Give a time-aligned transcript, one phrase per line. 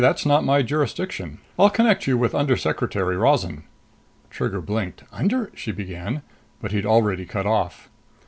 [0.01, 1.37] That's not my jurisdiction.
[1.59, 3.65] I'll connect you with Undersecretary Rozan."
[4.31, 5.03] Trigger blinked.
[5.11, 6.23] "Under" she began.
[6.59, 7.87] But he'd already cut off.